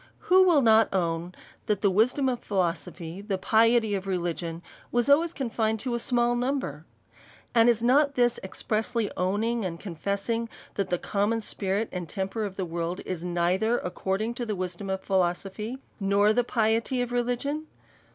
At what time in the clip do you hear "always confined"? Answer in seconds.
5.07-5.79